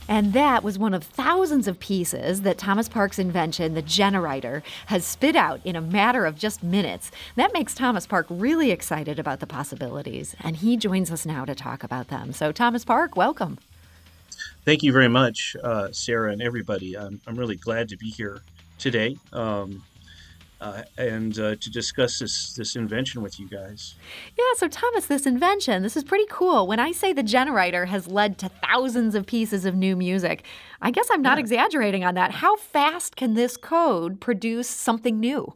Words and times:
And 0.08 0.32
that 0.32 0.62
was 0.62 0.78
one 0.78 0.94
of 0.94 1.02
thousands 1.02 1.66
of 1.66 1.80
pieces 1.80 2.42
that 2.42 2.58
Thomas 2.58 2.88
Park's 2.88 3.18
invention, 3.18 3.74
the 3.74 3.82
generator, 3.82 4.62
has 4.86 5.04
spit 5.04 5.34
out 5.34 5.60
in 5.64 5.74
a 5.74 5.80
matter 5.80 6.26
of 6.26 6.38
just 6.38 6.62
minutes. 6.62 7.10
That 7.34 7.52
makes 7.52 7.74
Thomas 7.74 8.06
Park 8.06 8.26
really 8.30 8.70
excited 8.70 9.18
about 9.18 9.40
the 9.40 9.46
possibilities, 9.46 10.36
and 10.40 10.56
he 10.56 10.76
joins 10.76 11.10
us 11.10 11.26
now 11.26 11.44
to 11.44 11.54
talk 11.54 11.82
about 11.82 12.08
them. 12.08 12.32
So, 12.32 12.52
Thomas 12.52 12.84
Park, 12.84 13.16
welcome. 13.16 13.58
Thank 14.64 14.82
you 14.82 14.92
very 14.92 15.08
much, 15.08 15.56
uh, 15.62 15.88
Sarah, 15.92 16.32
and 16.32 16.42
everybody. 16.42 16.96
I'm, 16.96 17.20
I'm 17.26 17.36
really 17.36 17.56
glad 17.56 17.88
to 17.88 17.96
be 17.96 18.10
here 18.10 18.40
today. 18.78 19.16
Um, 19.32 19.82
uh, 20.60 20.82
and 20.96 21.38
uh, 21.38 21.56
to 21.56 21.70
discuss 21.70 22.18
this 22.18 22.54
this 22.54 22.76
invention 22.76 23.22
with 23.22 23.38
you 23.38 23.48
guys. 23.48 23.94
Yeah, 24.36 24.44
so 24.56 24.68
Thomas, 24.68 25.06
this 25.06 25.26
invention, 25.26 25.82
this 25.82 25.96
is 25.96 26.04
pretty 26.04 26.26
cool. 26.30 26.66
When 26.66 26.80
I 26.80 26.92
say 26.92 27.12
the 27.12 27.22
generator 27.22 27.86
has 27.86 28.08
led 28.08 28.38
to 28.38 28.48
thousands 28.48 29.14
of 29.14 29.26
pieces 29.26 29.64
of 29.64 29.74
new 29.74 29.96
music, 29.96 30.44
I 30.80 30.90
guess 30.90 31.08
I'm 31.10 31.22
not 31.22 31.38
yeah. 31.38 31.42
exaggerating 31.42 32.04
on 32.04 32.14
that. 32.14 32.30
How 32.30 32.56
fast 32.56 33.16
can 33.16 33.34
this 33.34 33.56
code 33.56 34.20
produce 34.20 34.68
something 34.68 35.20
new? 35.20 35.54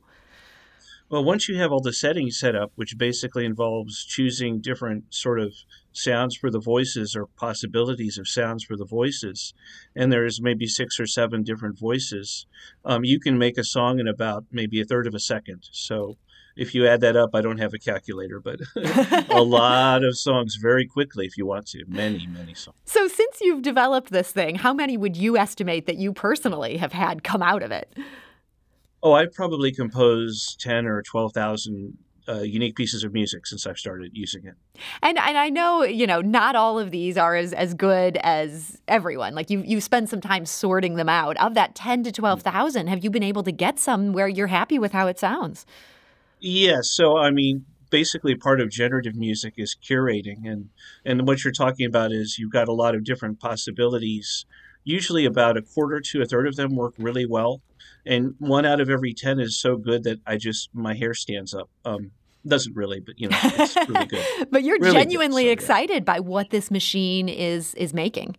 Well, 1.10 1.24
once 1.24 1.48
you 1.48 1.56
have 1.56 1.72
all 1.72 1.80
the 1.80 1.92
settings 1.92 2.38
set 2.38 2.54
up, 2.54 2.70
which 2.76 2.96
basically 2.96 3.44
involves 3.44 4.04
choosing 4.04 4.60
different 4.60 5.12
sort 5.12 5.40
of 5.40 5.52
sounds 5.92 6.36
for 6.36 6.52
the 6.52 6.60
voices 6.60 7.16
or 7.16 7.26
possibilities 7.26 8.16
of 8.16 8.28
sounds 8.28 8.62
for 8.62 8.76
the 8.76 8.84
voices, 8.84 9.52
and 9.96 10.12
there's 10.12 10.40
maybe 10.40 10.68
six 10.68 11.00
or 11.00 11.06
seven 11.06 11.42
different 11.42 11.76
voices, 11.76 12.46
um, 12.84 13.04
you 13.04 13.18
can 13.18 13.36
make 13.36 13.58
a 13.58 13.64
song 13.64 13.98
in 13.98 14.06
about 14.06 14.44
maybe 14.52 14.80
a 14.80 14.84
third 14.84 15.08
of 15.08 15.14
a 15.14 15.18
second. 15.18 15.68
So 15.72 16.16
if 16.54 16.76
you 16.76 16.86
add 16.86 17.00
that 17.00 17.16
up, 17.16 17.30
I 17.34 17.40
don't 17.40 17.58
have 17.58 17.74
a 17.74 17.78
calculator, 17.78 18.38
but 18.38 18.60
a 19.30 19.42
lot 19.42 20.04
of 20.04 20.16
songs 20.16 20.58
very 20.62 20.86
quickly 20.86 21.26
if 21.26 21.36
you 21.36 21.44
want 21.44 21.66
to. 21.68 21.84
Many, 21.88 22.28
many 22.28 22.54
songs. 22.54 22.76
So, 22.84 23.08
since 23.08 23.40
you've 23.40 23.62
developed 23.62 24.10
this 24.10 24.30
thing, 24.30 24.56
how 24.56 24.72
many 24.72 24.96
would 24.96 25.16
you 25.16 25.36
estimate 25.36 25.86
that 25.86 25.96
you 25.96 26.12
personally 26.12 26.76
have 26.76 26.92
had 26.92 27.24
come 27.24 27.42
out 27.42 27.62
of 27.62 27.72
it? 27.72 27.96
Oh, 29.02 29.12
I've 29.12 29.32
probably 29.32 29.72
composed 29.72 30.60
10 30.60 30.86
or 30.86 31.02
12,000 31.02 31.96
uh, 32.28 32.40
unique 32.42 32.76
pieces 32.76 33.02
of 33.02 33.12
music 33.12 33.46
since 33.46 33.66
I've 33.66 33.78
started 33.78 34.12
using 34.14 34.46
it. 34.46 34.54
And 35.02 35.18
and 35.18 35.36
I 35.36 35.48
know 35.48 35.82
you 35.82 36.06
know 36.06 36.20
not 36.20 36.54
all 36.54 36.78
of 36.78 36.90
these 36.90 37.16
are 37.16 37.34
as, 37.34 37.52
as 37.52 37.74
good 37.74 38.18
as 38.18 38.80
everyone. 38.88 39.34
Like 39.34 39.50
you 39.50 39.62
you 39.66 39.80
spend 39.80 40.08
some 40.08 40.20
time 40.20 40.46
sorting 40.46 40.94
them 40.94 41.08
out. 41.08 41.36
Of 41.38 41.54
that 41.54 41.74
ten 41.74 42.04
to 42.04 42.12
twelve 42.12 42.42
thousand, 42.42 42.88
have 42.88 43.02
you 43.02 43.10
been 43.10 43.22
able 43.22 43.42
to 43.44 43.52
get 43.52 43.78
some 43.78 44.12
where 44.12 44.28
you're 44.28 44.48
happy 44.48 44.78
with 44.78 44.92
how 44.92 45.06
it 45.06 45.18
sounds? 45.18 45.66
Yes. 46.38 46.90
So 46.90 47.16
I 47.16 47.30
mean, 47.30 47.64
basically 47.90 48.34
part 48.36 48.60
of 48.60 48.70
generative 48.70 49.16
music 49.16 49.54
is 49.56 49.76
curating, 49.82 50.46
and 50.48 50.68
and 51.04 51.26
what 51.26 51.42
you're 51.42 51.52
talking 51.52 51.86
about 51.86 52.12
is 52.12 52.38
you've 52.38 52.52
got 52.52 52.68
a 52.68 52.72
lot 52.72 52.94
of 52.94 53.04
different 53.04 53.40
possibilities. 53.40 54.46
Usually, 54.84 55.26
about 55.26 55.56
a 55.56 55.62
quarter 55.62 56.00
to 56.00 56.22
a 56.22 56.26
third 56.26 56.46
of 56.46 56.56
them 56.56 56.76
work 56.76 56.94
really 56.98 57.26
well 57.26 57.60
and 58.06 58.34
one 58.38 58.64
out 58.66 58.80
of 58.80 58.90
every 58.90 59.14
10 59.14 59.40
is 59.40 59.60
so 59.60 59.76
good 59.76 60.04
that 60.04 60.20
I 60.26 60.36
just, 60.36 60.70
my 60.74 60.94
hair 60.94 61.14
stands 61.14 61.54
up. 61.54 61.68
Um, 61.84 62.12
doesn't 62.46 62.74
really, 62.74 63.00
but 63.00 63.18
you 63.18 63.28
know, 63.28 63.38
it's 63.42 63.76
really 63.88 64.06
good. 64.06 64.24
but 64.50 64.62
you're 64.62 64.78
really 64.80 64.94
genuinely 64.94 65.44
so, 65.44 65.50
excited 65.50 66.04
yeah. 66.06 66.14
by 66.14 66.20
what 66.20 66.50
this 66.50 66.70
machine 66.70 67.28
is 67.28 67.74
is 67.74 67.92
making. 67.92 68.36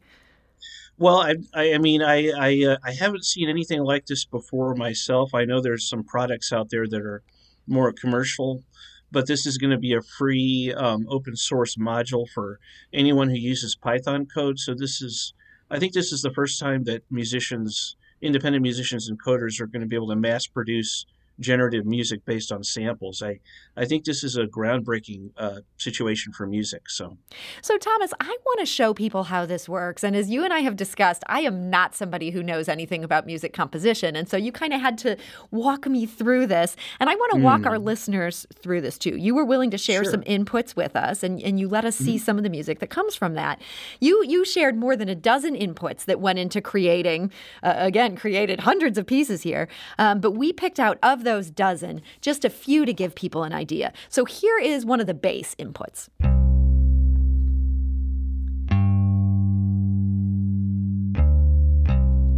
Well, 0.97 1.17
I, 1.17 1.35
I, 1.53 1.73
I 1.73 1.77
mean, 1.79 2.03
I, 2.03 2.29
I, 2.29 2.65
uh, 2.73 2.77
I 2.83 2.91
haven't 2.93 3.25
seen 3.25 3.49
anything 3.49 3.81
like 3.81 4.05
this 4.05 4.25
before 4.25 4.75
myself. 4.75 5.33
I 5.33 5.45
know 5.45 5.59
there's 5.59 5.89
some 5.89 6.03
products 6.03 6.53
out 6.53 6.69
there 6.69 6.87
that 6.87 7.01
are 7.01 7.23
more 7.65 7.91
commercial, 7.91 8.63
but 9.11 9.25
this 9.25 9.47
is 9.47 9.57
going 9.57 9.71
to 9.71 9.79
be 9.79 9.93
a 9.93 10.01
free 10.01 10.71
um, 10.75 11.07
open 11.09 11.35
source 11.35 11.75
module 11.75 12.29
for 12.29 12.59
anyone 12.93 13.29
who 13.29 13.35
uses 13.35 13.75
Python 13.75 14.27
code. 14.27 14.59
So 14.59 14.75
this 14.75 15.01
is, 15.01 15.33
I 15.71 15.79
think, 15.79 15.93
this 15.93 16.11
is 16.11 16.21
the 16.21 16.33
first 16.33 16.59
time 16.59 16.83
that 16.83 17.03
musicians 17.09 17.95
independent 18.21 18.61
musicians 18.61 19.09
and 19.09 19.21
coders 19.21 19.59
are 19.59 19.67
going 19.67 19.81
to 19.81 19.87
be 19.87 19.95
able 19.95 20.09
to 20.09 20.15
mass 20.15 20.47
produce 20.47 21.05
generative 21.41 21.85
music 21.85 22.23
based 22.25 22.51
on 22.51 22.63
samples. 22.63 23.21
I, 23.21 23.39
I 23.75 23.85
think 23.85 24.05
this 24.05 24.23
is 24.23 24.37
a 24.37 24.45
groundbreaking 24.45 25.31
uh, 25.37 25.61
situation 25.77 26.31
for 26.31 26.47
music. 26.47 26.89
So, 26.89 27.17
so 27.61 27.77
Thomas, 27.77 28.13
I 28.19 28.37
want 28.45 28.59
to 28.59 28.65
show 28.65 28.93
people 28.93 29.23
how 29.23 29.45
this 29.45 29.67
works. 29.67 30.03
And 30.03 30.15
as 30.15 30.29
you 30.29 30.43
and 30.43 30.53
I 30.53 30.59
have 30.59 30.75
discussed, 30.75 31.23
I 31.27 31.41
am 31.41 31.69
not 31.69 31.95
somebody 31.95 32.29
who 32.29 32.43
knows 32.43 32.69
anything 32.69 33.03
about 33.03 33.25
music 33.25 33.53
composition, 33.53 34.15
and 34.15 34.29
so 34.29 34.37
you 34.37 34.51
kind 34.51 34.73
of 34.73 34.81
had 34.81 34.97
to 34.99 35.17
walk 35.49 35.87
me 35.87 36.05
through 36.05 36.47
this. 36.47 36.75
And 36.99 37.09
I 37.09 37.15
want 37.15 37.33
to 37.33 37.39
walk 37.39 37.61
mm. 37.61 37.67
our 37.67 37.79
listeners 37.79 38.45
through 38.55 38.81
this 38.81 38.97
too. 38.97 39.17
You 39.17 39.35
were 39.35 39.45
willing 39.45 39.71
to 39.71 39.77
share 39.77 40.03
sure. 40.03 40.11
some 40.11 40.21
inputs 40.21 40.75
with 40.75 40.95
us, 40.95 41.23
and, 41.23 41.41
and 41.41 41.59
you 41.59 41.67
let 41.67 41.85
us 41.85 41.95
see 41.95 42.15
mm. 42.17 42.21
some 42.21 42.37
of 42.37 42.43
the 42.43 42.49
music 42.49 42.79
that 42.79 42.89
comes 42.89 43.15
from 43.15 43.33
that. 43.33 43.61
You 43.99 44.23
you 44.25 44.45
shared 44.45 44.77
more 44.77 44.95
than 44.95 45.09
a 45.09 45.15
dozen 45.15 45.55
inputs 45.55 46.05
that 46.05 46.19
went 46.19 46.39
into 46.39 46.61
creating. 46.61 47.31
Uh, 47.63 47.73
again, 47.77 48.15
created 48.15 48.61
hundreds 48.61 48.97
of 48.97 49.05
pieces 49.05 49.41
here, 49.41 49.67
um, 49.97 50.19
but 50.19 50.31
we 50.31 50.53
picked 50.53 50.79
out 50.79 50.97
of 51.01 51.23
those 51.31 51.49
dozen, 51.49 52.01
just 52.19 52.43
a 52.43 52.49
few 52.49 52.85
to 52.85 52.91
give 52.91 53.15
people 53.15 53.43
an 53.43 53.53
idea. 53.53 53.93
So 54.09 54.25
here 54.25 54.59
is 54.59 54.85
one 54.85 54.99
of 54.99 55.07
the 55.07 55.13
bass 55.13 55.55
inputs. 55.55 56.09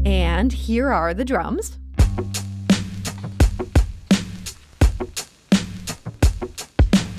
And 0.05 0.53
here 0.53 0.91
are 0.91 1.15
the 1.15 1.25
drums. 1.25 1.79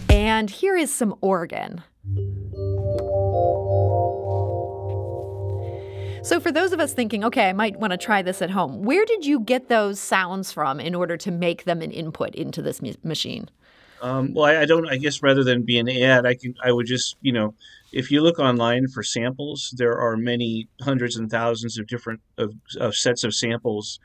And 0.09 0.49
here 0.49 0.77
is 0.77 0.95
some 0.95 1.17
organ. 1.21 1.83
So, 6.35 6.41
for 6.41 6.51
those 6.51 6.73
of 6.73 6.81
us 6.81 6.93
thinking, 6.93 7.23
okay, 7.23 7.49
I 7.49 7.53
might 7.53 7.79
want 7.79 7.93
to 7.93 7.97
try 7.97 8.21
this 8.21 8.43
at 8.43 8.51
home, 8.51 8.83
where 8.83 9.05
did 9.05 9.25
you 9.25 9.39
get 9.39 9.69
those 9.69 10.01
sounds 10.01 10.51
from 10.51 10.81
in 10.81 10.93
order 10.93 11.17
to 11.17 11.31
make 11.31 11.63
them 11.63 11.81
an 11.81 11.93
input 11.93 12.35
into 12.35 12.61
this 12.61 12.83
mu- 12.83 12.95
machine? 13.05 13.49
Um, 14.03 14.35
well, 14.35 14.47
I, 14.47 14.63
I 14.63 14.65
don't. 14.65 14.89
I 14.89 14.97
guess 14.97 15.23
rather 15.23 15.45
than 15.45 15.63
be 15.63 15.79
an 15.79 15.89
ad, 15.89 16.27
I 16.27 16.35
can. 16.35 16.57
I 16.61 16.73
would 16.73 16.87
just, 16.87 17.15
you 17.23 17.33
know, 17.33 17.55
if 17.93 18.11
you 18.11 18.21
look 18.21 18.41
online 18.41 18.89
for 18.89 19.05
samples, 19.05 19.73
there 19.79 19.97
are 19.97 20.17
many 20.17 20.67
hundreds 20.81 21.15
and 21.15 21.31
thousands 21.31 21.79
of 21.79 21.87
different 21.87 22.19
of, 22.37 22.53
of 22.81 22.97
sets 22.97 23.23
of 23.23 23.33
samples 23.33 24.01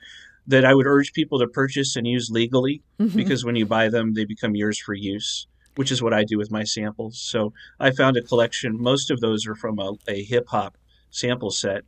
that 0.45 0.65
I 0.65 0.75
would 0.75 0.85
urge 0.85 1.13
people 1.13 1.39
to 1.39 1.47
purchase 1.47 1.95
and 1.95 2.05
use 2.05 2.29
legally 2.29 2.83
Mhm. 2.99 3.15
because 3.15 3.43
when 3.43 3.55
you 3.55 3.65
buy 3.65 3.89
them, 3.89 4.13
they 4.13 4.25
become 4.25 4.55
yours 4.55 4.77
for 4.77 4.93
use, 4.93 5.47
which 5.77 5.91
is 5.91 6.03
what 6.03 6.13
I 6.13 6.25
do 6.25 6.37
with 6.37 6.51
my 6.51 6.63
samples. 6.63 7.19
So 7.19 7.53
I 7.79 7.89
found 7.89 8.17
a 8.17 8.21
collection. 8.21 8.79
Most 8.79 9.09
of 9.09 9.19
those 9.19 9.47
are 9.47 9.55
from 9.55 9.79
a, 9.79 9.93
a 10.07 10.23
hip 10.23 10.45
hop 10.49 10.77
sample 11.09 11.49
set 11.49 11.85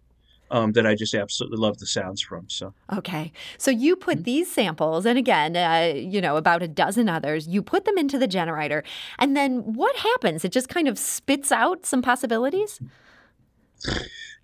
um, 0.51 0.73
that 0.73 0.85
I 0.87 0.95
just 0.95 1.15
absolutely 1.15 1.57
love 1.59 1.79
the 1.79 1.87
sounds 1.87 2.21
from. 2.21 2.49
So 2.49 2.75
Okay. 2.93 3.31
So 3.57 3.71
you 3.71 3.95
put 3.95 4.23
Mm-hmm. 4.23 4.23
these 4.23 4.51
samples, 4.51 5.05
and 5.05 5.17
again, 5.17 5.55
uh, 5.55 5.93
you 5.95 6.19
know, 6.19 6.35
about 6.35 6.61
a 6.61 6.67
dozen 6.67 7.07
others, 7.07 7.47
you 7.47 7.61
put 7.63 7.85
them 7.85 7.97
into 7.97 8.19
the 8.19 8.27
generator. 8.27 8.83
And 9.17 9.35
then 9.37 9.73
what 9.73 9.95
happens? 9.95 10.43
It 10.43 10.51
just 10.51 10.67
kind 10.67 10.87
of 10.89 10.99
spits 10.99 11.51
out 11.53 11.85
some 11.85 12.01
possibilities? 12.01 12.81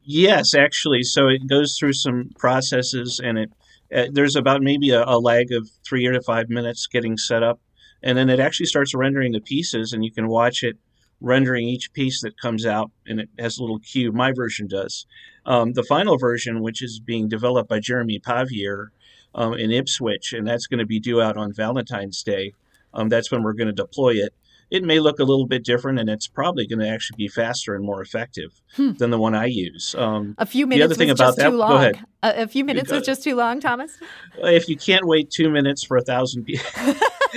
yes, 0.04 0.54
actually, 0.56 1.04
so 1.04 1.28
it 1.28 1.48
goes 1.48 1.76
through 1.78 1.94
some 1.94 2.30
processes, 2.38 3.20
and 3.24 3.38
it 3.38 3.50
uh, 3.96 4.08
there's 4.12 4.36
about 4.36 4.62
maybe 4.62 4.90
a, 4.90 5.04
a 5.06 5.18
lag 5.18 5.52
of 5.54 5.70
three 5.88 6.06
or 6.06 6.12
to 6.14 6.22
five 6.22 6.50
minutes 6.50 6.88
getting 6.88 7.18
set 7.18 7.44
up, 7.44 7.60
and 8.04 8.18
then 8.18 8.30
it 8.30 8.40
actually 8.40 8.66
starts 8.66 8.94
rendering 8.94 9.32
the 9.32 9.40
pieces, 9.42 9.94
and 9.94 10.04
you 10.04 10.12
can 10.12 10.28
watch 10.28 10.64
it 10.64 10.78
rendering 11.22 11.68
each 11.68 11.92
piece 11.94 12.22
that 12.22 12.40
comes 12.40 12.66
out, 12.66 12.92
and 13.08 13.20
it 13.20 13.30
has 13.40 13.58
a 13.58 13.62
little 13.62 13.80
cue. 13.80 14.12
My 14.12 14.32
version 14.32 14.68
does. 14.68 15.06
Um, 15.46 15.74
the 15.74 15.84
final 15.84 16.18
version, 16.18 16.62
which 16.62 16.82
is 16.84 17.00
being 17.00 17.28
developed 17.28 17.70
by 17.70 17.80
Jeremy 17.80 18.20
Pavier 18.20 18.88
um, 19.36 19.54
in 19.54 19.72
Ipswich, 19.72 20.34
and 20.34 20.46
that's 20.48 20.68
going 20.68 20.80
to 20.80 20.86
be 20.86 21.00
due 21.00 21.22
out 21.22 21.38
on 21.38 21.54
Valentine's 21.54 22.22
Day. 22.24 22.54
Um, 22.94 23.10
that's 23.10 23.32
when 23.32 23.44
we're 23.44 23.54
going 23.54 23.68
to 23.68 23.74
deploy 23.74 24.12
it. 24.16 24.34
It 24.70 24.84
may 24.84 25.00
look 25.00 25.20
a 25.20 25.24
little 25.24 25.48
bit 25.48 25.64
different, 25.64 25.98
and 26.00 26.10
it's 26.10 26.28
probably 26.28 26.68
going 26.68 26.80
to 26.80 26.90
actually 26.90 27.16
be 27.16 27.30
faster 27.30 27.74
and 27.74 27.86
more 27.86 28.02
effective 28.02 28.62
Hmm. 28.76 28.92
than 28.94 29.12
the 29.12 29.18
one 29.18 29.34
I 29.34 29.46
use. 29.46 29.96
Um, 29.98 30.36
A 30.38 30.46
few 30.46 30.68
minutes. 30.68 30.80
The 30.82 30.86
other 30.86 30.96
thing 30.96 31.10
about 31.10 31.28
just 31.28 31.38
that- 31.38 31.50
too 31.52 31.58
go 31.58 31.76
ahead. 31.78 32.00
A, 32.24 32.44
a 32.44 32.48
few 32.48 32.66
minutes 32.66 32.92
was 32.92 33.06
just 33.06 33.24
too 33.24 33.36
long, 33.36 33.60
Thomas? 33.60 33.98
if 34.40 34.68
you 34.68 34.76
can't 34.76 35.06
wait 35.06 35.30
two 35.30 35.50
minutes 35.50 35.84
for 35.86 35.98
a 35.98 36.02
thousand 36.02 36.46
people, 36.46 36.66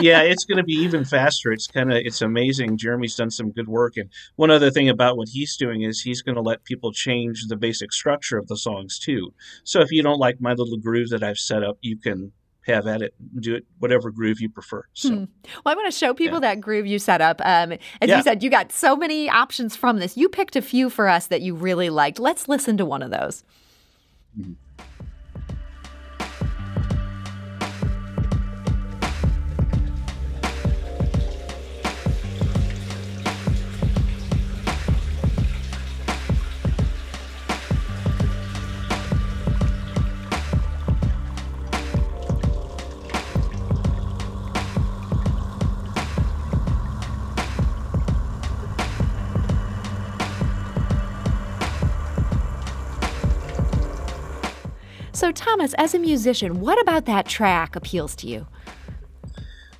yeah, 0.00 0.22
it's 0.22 0.44
going 0.44 0.58
to 0.58 0.62
be 0.64 0.74
even 0.74 1.04
faster. 1.04 1.52
It's 1.52 1.66
kind 1.66 1.92
of 1.92 1.98
it's 2.04 2.22
amazing. 2.22 2.76
Jeremy's 2.76 3.16
done 3.16 3.30
some 3.30 3.50
good 3.50 3.68
work, 3.68 3.96
and 3.96 4.08
one 4.36 4.50
other 4.50 4.70
thing 4.70 4.88
about 4.88 5.16
what 5.16 5.28
he's 5.28 5.56
doing 5.56 5.82
is 5.82 6.00
he's 6.00 6.22
going 6.22 6.36
to 6.36 6.42
let 6.42 6.64
people 6.64 6.92
change 6.92 7.46
the 7.48 7.56
basic 7.56 7.92
structure 7.92 8.38
of 8.38 8.46
the 8.46 8.56
songs 8.56 8.98
too. 8.98 9.32
So 9.64 9.80
if 9.80 9.90
you 9.90 10.02
don't 10.02 10.18
like 10.18 10.40
my 10.40 10.52
little 10.52 10.78
groove 10.78 11.08
that 11.10 11.22
I've 11.22 11.38
set 11.38 11.62
up, 11.64 11.78
you 11.80 11.96
can 11.96 12.32
have 12.66 12.86
at 12.86 13.02
it, 13.02 13.14
do 13.40 13.54
it 13.54 13.64
whatever 13.78 14.10
groove 14.10 14.40
you 14.40 14.48
prefer. 14.50 14.84
So. 14.92 15.08
Hmm. 15.08 15.24
Well, 15.64 15.72
I 15.72 15.74
want 15.74 15.90
to 15.92 15.98
show 15.98 16.12
people 16.14 16.40
that 16.40 16.60
groove 16.60 16.86
you 16.86 16.98
set 16.98 17.20
up. 17.20 17.40
Um, 17.44 17.72
as 17.72 18.08
Yeah. 18.08 18.18
you 18.18 18.22
said, 18.22 18.42
you 18.42 18.50
got 18.50 18.70
so 18.70 18.94
many 18.94 19.30
options 19.30 19.74
from 19.74 19.98
this. 19.98 20.16
You 20.16 20.28
picked 20.28 20.56
a 20.56 20.62
few 20.62 20.90
for 20.90 21.08
us 21.08 21.26
that 21.28 21.40
you 21.40 21.54
really 21.54 21.88
liked. 21.90 22.18
Let's 22.18 22.48
listen 22.48 22.76
to 22.76 22.84
one 22.84 23.02
of 23.02 23.10
those. 23.10 23.44
Mm-hmm. 24.38 24.69
So, 55.30 55.34
Thomas, 55.34 55.74
as 55.74 55.94
a 55.94 55.98
musician, 56.00 56.58
what 56.58 56.80
about 56.80 57.04
that 57.04 57.24
track 57.24 57.76
appeals 57.76 58.16
to 58.16 58.26
you? 58.26 58.48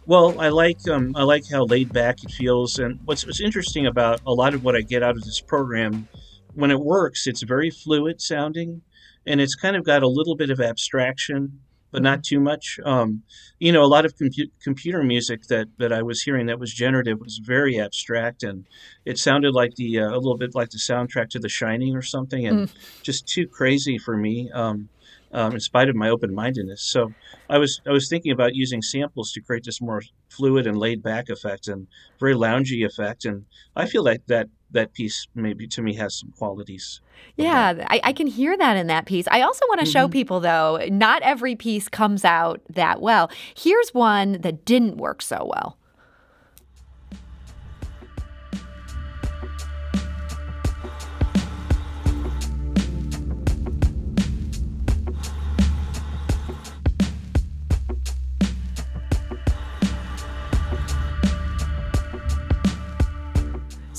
Well, 0.06 0.41
I 0.41 0.49
like 0.50 0.79
um, 0.88 1.11
I 1.17 1.25
like 1.25 1.43
how 1.50 1.64
laid 1.64 1.93
back 1.93 2.23
it 2.23 2.31
feels, 2.31 2.79
and 2.79 3.00
what's 3.05 3.26
what's 3.26 3.41
interesting 3.41 3.85
about 3.85 4.20
a 4.25 4.32
lot 4.32 4.55
of 4.55 4.62
what 4.62 4.76
I 4.76 4.82
get 4.82 5.02
out 5.02 5.17
of 5.17 5.25
this 5.25 5.41
program, 5.41 6.06
when 6.55 6.70
it 6.70 6.79
works, 6.79 7.26
it's 7.26 7.43
very 7.43 7.69
fluid 7.69 8.20
sounding, 8.20 8.82
and 9.26 9.41
it's 9.41 9.56
kind 9.56 9.75
of 9.75 9.82
got 9.82 10.05
a 10.05 10.08
little 10.08 10.37
bit 10.37 10.50
of 10.50 10.61
abstraction, 10.61 11.58
but 11.91 12.00
not 12.00 12.23
too 12.23 12.38
much. 12.38 12.79
Um, 12.85 13.25
you 13.58 13.73
know, 13.73 13.82
a 13.82 13.91
lot 13.91 14.05
of 14.05 14.14
compu- 14.14 14.53
computer 14.62 15.03
music 15.03 15.49
that 15.49 15.67
that 15.79 15.93
I 15.93 16.03
was 16.03 16.23
hearing 16.23 16.46
that 16.46 16.61
was 16.61 16.73
generative 16.73 17.19
was 17.19 17.41
very 17.44 17.81
abstract, 17.81 18.44
and 18.44 18.69
it 19.05 19.19
sounded 19.19 19.53
like 19.53 19.75
the 19.75 19.99
uh, 19.99 20.11
a 20.11 20.14
little 20.14 20.38
bit 20.38 20.55
like 20.55 20.70
the 20.70 20.79
soundtrack 20.79 21.31
to 21.31 21.41
The 21.41 21.49
Shining 21.49 21.96
or 21.96 22.03
something, 22.03 22.46
and 22.46 22.73
just 23.03 23.26
too 23.26 23.49
crazy 23.49 23.99
for 23.99 24.17
me. 24.17 24.49
Um, 24.53 24.88
um, 25.32 25.55
in 25.55 25.61
spite 25.61 25.88
of 25.88 25.97
my 25.97 26.09
open 26.09 26.35
mindedness. 26.35 26.82
So 26.82 27.15
I 27.49 27.59
was 27.59 27.81
I 27.87 27.91
was 27.93 28.09
thinking 28.09 28.32
about 28.32 28.55
using 28.55 28.82
samples 28.82 29.32
to 29.32 29.41
create 29.41 29.65
this 29.65 29.81
more 29.81 30.03
fluid 30.29 30.67
and 30.67 30.77
laid 30.79 31.03
back 31.03 31.29
effect 31.29 31.69
and 31.69 31.87
very 32.19 32.35
loungy 32.35 32.85
effect, 32.85 33.25
and 33.25 33.44
I 33.77 33.87
feel 33.87 34.05
like 34.05 34.23
that 34.27 34.49
that 34.73 34.93
piece 34.93 35.27
maybe 35.35 35.67
to 35.67 35.82
me 35.82 35.94
has 35.97 36.19
some 36.19 36.32
qualities. 36.38 37.00
Yeah, 37.37 37.85
I, 37.88 38.00
I 38.05 38.12
can 38.12 38.27
hear 38.29 38.56
that 38.56 38.77
in 38.77 38.87
that 38.87 39.05
piece. 39.05 39.27
I 39.31 39.41
also 39.43 39.65
want 39.69 39.81
to 39.81 39.87
show 39.87 40.06
Mhm. 40.09 40.12
people, 40.12 40.41
though, 40.41 40.79
not 40.88 41.23
every 41.23 41.56
piece 41.56 41.88
comes 41.88 42.25
out 42.25 42.61
that 42.71 43.00
well. 43.03 43.31
Here's 43.56 43.91
one 43.93 44.41
that 44.41 44.65
didn't 44.65 44.97
work 44.97 45.21
so 45.23 45.44
well. 45.53 45.77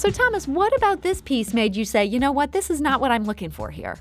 So, 0.02 0.10
Thomas, 0.10 0.48
what 0.48 0.76
about 0.76 1.04
this 1.04 1.22
piece 1.22 1.54
made 1.54 1.76
you 1.76 1.86
say, 1.86 2.04
you 2.04 2.20
know 2.20 2.32
what, 2.32 2.54
this 2.54 2.72
is 2.72 2.82
not 2.82 3.00
what 3.00 3.12
I'm 3.12 3.24
looking 3.24 3.52
for 3.52 3.70
here? 3.70 4.00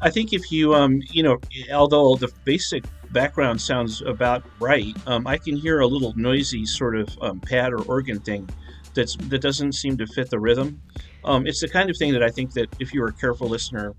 I 0.00 0.10
think 0.10 0.32
if 0.32 0.52
you 0.52 0.76
um 0.76 1.02
you 1.10 1.24
know 1.24 1.40
although 1.72 2.14
the 2.14 2.28
basic 2.44 2.84
background 3.10 3.60
sounds 3.60 4.00
about 4.02 4.44
right, 4.60 4.94
um, 5.08 5.26
I 5.26 5.38
can 5.38 5.56
hear 5.56 5.80
a 5.80 5.88
little 5.88 6.12
noisy 6.14 6.64
sort 6.64 6.94
of 6.94 7.08
um, 7.20 7.40
pad 7.40 7.72
or 7.72 7.82
organ 7.82 8.20
thing 8.20 8.48
that's 8.94 9.16
that 9.16 9.40
doesn't 9.40 9.72
seem 9.72 9.96
to 9.96 10.06
fit 10.06 10.30
the 10.30 10.38
rhythm. 10.38 10.80
Um, 11.24 11.48
it's 11.48 11.60
the 11.60 11.68
kind 11.68 11.90
of 11.90 11.96
thing 11.96 12.12
that 12.12 12.22
I 12.22 12.30
think 12.30 12.52
that 12.52 12.68
if 12.78 12.94
you're 12.94 13.08
a 13.08 13.12
careful 13.12 13.48
listener, 13.48 13.96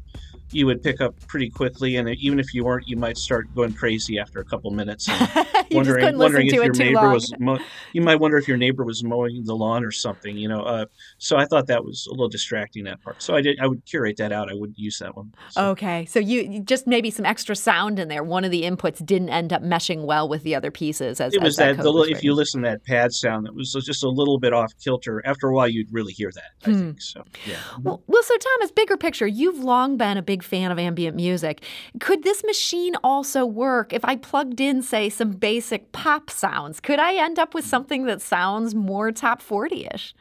you 0.54 0.66
would 0.66 0.82
pick 0.84 1.02
up 1.02 1.16
pretty 1.28 1.50
quickly, 1.50 1.96
and 1.98 2.10
even 2.10 2.40
if 2.40 2.54
you 2.54 2.64
weren't, 2.64 2.88
you 2.88 2.98
might 2.98 3.18
start 3.18 3.54
going 3.56 3.74
crazy 3.74 4.20
after 4.20 4.40
a 4.40 4.46
couple 4.46 4.72
minutes. 4.72 5.10
You 5.70 5.78
wondering 5.78 6.18
wondering 6.20 6.48
if 6.48 6.54
your 6.54 6.72
neighbor 6.74 7.10
was 7.10 7.34
mow- 7.40 7.58
you 7.94 8.02
might 8.02 8.18
wonder 8.18 8.38
if 8.38 8.48
your 8.48 8.58
neighbor 8.58 8.84
was 8.84 9.04
mowing 9.04 9.44
the 9.46 9.56
lawn 9.56 9.84
or 9.84 9.90
something 9.92 10.38
you 10.38 10.48
know 10.48 10.62
uh, 10.62 10.86
so 11.18 11.38
i 11.38 11.46
thought 11.46 11.66
that 11.68 11.84
was 11.84 12.06
a 12.06 12.12
little 12.12 12.28
distracting 12.28 12.84
that 12.84 13.02
part 13.02 13.24
so 13.24 13.34
i 13.34 13.42
did 13.42 13.58
i 13.60 13.66
would 13.66 13.84
curate 13.86 14.18
that 14.18 14.32
out 14.32 14.52
i 14.52 14.54
wouldn't 14.54 14.78
use 14.78 15.00
that 15.00 15.16
one 15.16 15.34
so. 15.50 15.70
Okay, 15.70 16.06
so 16.06 16.20
you 16.20 16.60
just 16.60 16.86
maybe 16.86 17.10
some 17.10 17.26
extra 17.26 17.56
sound 17.56 17.98
in 17.98 18.08
there. 18.10 18.24
One 18.24 18.44
of 18.44 18.52
the 18.52 18.64
inputs 18.64 19.04
didn't 19.04 19.30
end 19.30 19.52
up 19.54 19.64
meshing 19.64 20.06
well 20.06 20.28
with 20.30 20.44
the 20.44 20.54
other 20.54 20.70
pieces. 20.70 21.20
As 21.20 21.34
it 21.34 21.38
as 21.42 21.44
was 21.44 21.56
that, 21.56 21.78
that, 21.78 21.84
the, 21.84 21.92
was 21.92 22.10
if 22.10 22.24
you 22.24 22.34
listen 22.36 22.62
to 22.64 22.70
that 22.70 22.84
pad 22.86 23.14
sound 23.14 23.46
that 23.48 23.56
was 23.56 23.72
just 23.72 24.04
a 24.04 24.10
little 24.10 24.38
bit 24.38 24.54
off 24.54 24.74
kilter 24.84 25.26
after 25.26 25.48
a 25.48 25.54
while 25.56 25.68
you'd 25.68 25.92
really 25.92 26.14
hear 26.14 26.30
that 26.36 26.68
i 26.68 26.72
Hmm. 26.72 26.80
think 26.80 27.02
so 27.02 27.24
yeah 27.48 27.56
Well, 27.82 28.04
well, 28.06 28.22
so 28.24 28.36
Thomas, 28.38 28.72
bigger 28.72 28.98
picture, 28.98 29.26
you've 29.26 29.60
long 29.64 29.98
been 29.98 30.18
a 30.18 30.22
big 30.22 30.43
fan 30.44 30.72
of 30.72 30.80
ambient 30.80 31.16
music. 31.16 31.64
Could 32.00 32.24
this 32.24 32.44
machine 32.44 32.96
also 33.04 33.46
work 33.46 33.94
if 33.94 34.06
I 34.06 34.16
plugged 34.16 34.60
in, 34.60 34.82
say, 34.82 35.10
some 35.10 35.32
basic 35.32 35.92
pop 35.92 36.30
sounds? 36.30 36.80
Could 36.80 37.00
I 37.00 37.16
end 37.16 37.40
up 37.40 37.54
with 37.54 37.66
something 37.66 38.06
that 38.06 38.22
sounds 38.22 38.76
more 38.76 39.12
top 39.12 39.42
40 39.42 39.88
ish? 39.94 40.14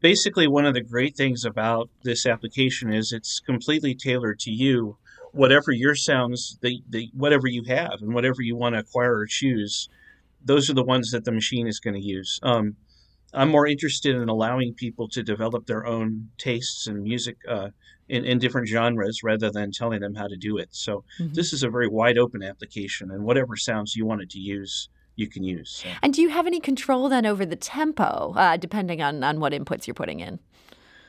basically 0.00 0.48
one 0.48 0.64
of 0.64 0.74
the 0.74 0.80
great 0.80 1.16
things 1.16 1.44
about 1.44 1.88
this 2.02 2.26
application 2.26 2.92
is 2.92 3.12
it's 3.12 3.38
completely 3.40 3.94
tailored 3.94 4.38
to 4.40 4.50
you 4.50 4.96
whatever 5.32 5.70
your 5.70 5.94
sounds 5.94 6.58
the, 6.62 6.82
the 6.88 7.08
whatever 7.14 7.46
you 7.46 7.62
have 7.64 7.98
and 8.00 8.14
whatever 8.14 8.42
you 8.42 8.56
want 8.56 8.74
to 8.74 8.80
acquire 8.80 9.16
or 9.16 9.26
choose 9.26 9.88
those 10.44 10.70
are 10.70 10.74
the 10.74 10.82
ones 10.82 11.10
that 11.10 11.24
the 11.24 11.32
machine 11.32 11.66
is 11.66 11.80
going 11.80 11.94
to 11.94 12.00
use 12.00 12.40
um, 12.42 12.74
i'm 13.34 13.48
more 13.50 13.66
interested 13.66 14.16
in 14.16 14.28
allowing 14.28 14.74
people 14.74 15.08
to 15.08 15.22
develop 15.22 15.66
their 15.66 15.86
own 15.86 16.28
tastes 16.38 16.86
and 16.86 17.02
music 17.02 17.36
uh, 17.48 17.68
in, 18.08 18.24
in 18.24 18.38
different 18.38 18.68
genres 18.68 19.22
rather 19.22 19.50
than 19.50 19.70
telling 19.70 20.00
them 20.00 20.14
how 20.14 20.26
to 20.26 20.36
do 20.36 20.58
it 20.58 20.68
so 20.72 21.04
Mhm. 21.20 21.34
this 21.34 21.52
is 21.52 21.62
a 21.62 21.70
very 21.70 21.88
wide 21.88 22.18
open 22.18 22.42
application 22.42 23.10
and 23.10 23.24
whatever 23.24 23.56
sounds 23.56 23.96
you 23.96 24.06
wanted 24.06 24.30
to 24.30 24.38
use 24.38 24.88
you 25.16 25.28
can 25.28 25.44
use 25.44 25.70
so. 25.82 25.88
And 26.02 26.14
do 26.14 26.22
you 26.22 26.30
have 26.30 26.46
any 26.46 26.60
control 26.60 27.08
then 27.08 27.26
over 27.26 27.44
the 27.44 27.56
tempo, 27.56 28.32
uh, 28.36 28.56
depending 28.56 29.02
on, 29.02 29.22
on 29.22 29.38
what 29.38 29.52
inputs 29.52 29.86
you're 29.86 29.94
putting 29.94 30.20
in? 30.20 30.38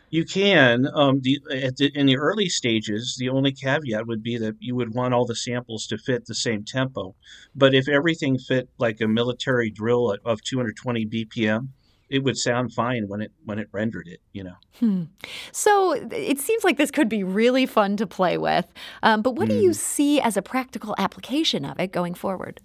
You 0.10 0.26
can. 0.26 0.88
Um, 0.94 1.22
the, 1.22 1.40
the, 1.78 1.92
in 1.96 2.08
the 2.08 2.18
early 2.18 2.50
stages, 2.50 3.16
the 3.18 3.30
only 3.30 3.54
caveat 3.54 4.08
would 4.08 4.22
be 4.22 4.38
that 4.38 4.56
you 4.60 4.76
would 4.76 4.94
want 4.94 5.14
all 5.14 5.26
the 5.26 5.36
samples 5.36 5.88
to 5.88 5.98
fit 5.98 6.26
the 6.26 6.36
same 6.36 6.66
tempo. 6.66 7.16
But 7.56 7.74
if 7.74 7.88
everything 7.88 8.38
fit 8.38 8.68
like 8.78 9.00
a 9.00 9.08
military 9.08 9.70
drill 9.72 10.18
of 10.26 10.42
220 10.42 11.06
BPM, 11.06 11.70
it 12.12 12.24
would 12.24 12.38
sound 12.38 12.74
fine 12.74 13.08
when 13.08 13.22
it 13.22 13.32
when 13.46 13.58
it 13.58 13.70
rendered 13.72 14.08
it. 14.08 14.20
You 14.34 14.44
know. 14.44 14.56
Hmm. 14.80 15.04
So 15.52 15.94
it 15.94 16.40
seems 16.40 16.64
like 16.64 16.78
this 16.78 16.92
could 16.92 17.10
be 17.10 17.24
really 17.24 17.66
fun 17.66 17.98
to 17.98 18.06
play 18.06 18.38
with. 18.38 18.68
Um, 19.02 19.22
but 19.22 19.36
what 19.36 19.48
mm. 19.48 19.52
do 19.52 19.56
you 19.58 19.70
hmm. 19.70 19.74
see 19.74 20.22
as 20.22 20.38
a 20.38 20.42
practical 20.42 20.94
application 20.98 21.66
of 21.66 21.80
it 21.80 21.92
going 21.92 22.14
forward? 22.14 22.62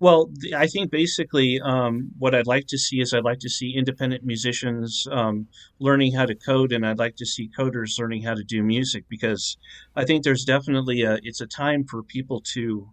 Well, 0.00 0.28
I 0.54 0.66
think 0.66 0.90
basically 0.90 1.60
um, 1.60 2.10
what 2.18 2.34
I'd 2.34 2.48
like 2.48 2.66
to 2.66 2.78
see 2.78 3.00
is 3.00 3.14
I'd 3.14 3.24
like 3.24 3.38
to 3.40 3.48
see 3.48 3.74
independent 3.76 4.24
musicians 4.24 5.06
um, 5.10 5.46
learning 5.78 6.12
how 6.14 6.26
to 6.26 6.34
code, 6.34 6.72
and 6.72 6.84
I'd 6.84 6.98
like 6.98 7.16
to 7.16 7.26
see 7.26 7.48
coders 7.56 7.98
learning 7.98 8.22
how 8.22 8.34
to 8.34 8.42
do 8.42 8.62
music 8.62 9.04
because 9.08 9.56
I 9.94 10.04
think 10.04 10.24
there's 10.24 10.44
definitely 10.44 11.02
a 11.02 11.18
it's 11.22 11.40
a 11.40 11.46
time 11.46 11.84
for 11.84 12.02
people 12.02 12.40
to 12.54 12.88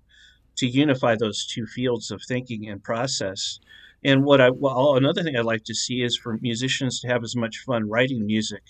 to 0.58 0.68
unify 0.68 1.16
those 1.16 1.46
two 1.46 1.66
fields 1.66 2.12
of 2.12 2.22
thinking 2.28 2.70
and 2.70 2.84
process. 2.84 3.60
And 4.04 4.24
what 4.24 4.42
I 4.42 4.50
well, 4.50 4.96
another 4.96 5.24
thing 5.24 5.36
I'd 5.36 5.46
like 5.46 5.64
to 5.66 5.76
see 5.76 6.02
is 6.02 6.18
for 6.18 6.38
musicians 6.42 7.00
to 7.02 7.08
have 7.08 7.24
as 7.24 7.36
much 7.36 7.64
fun 7.66 7.90
writing 7.90 8.26
music 8.26 8.64